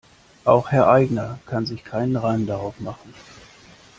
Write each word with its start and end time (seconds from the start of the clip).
Auch 0.45 0.71
Herr 0.71 0.87
Aigner 0.87 1.37
kann 1.45 1.67
sich 1.67 1.83
keinen 1.83 2.15
Reim 2.15 2.47
darauf 2.47 2.79
machen. 2.79 3.13